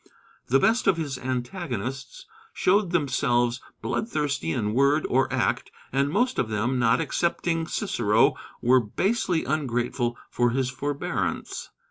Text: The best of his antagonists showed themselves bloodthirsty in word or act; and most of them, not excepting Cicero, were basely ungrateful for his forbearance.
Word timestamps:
The 0.47 0.57
best 0.59 0.87
of 0.87 0.97
his 0.97 1.19
antagonists 1.19 2.25
showed 2.55 2.89
themselves 2.89 3.61
bloodthirsty 3.83 4.51
in 4.51 4.73
word 4.73 5.05
or 5.07 5.31
act; 5.31 5.69
and 5.93 6.09
most 6.09 6.39
of 6.39 6.49
them, 6.49 6.79
not 6.79 6.99
excepting 6.99 7.67
Cicero, 7.67 8.33
were 8.63 8.79
basely 8.79 9.45
ungrateful 9.45 10.17
for 10.31 10.49
his 10.49 10.71
forbearance. 10.71 11.69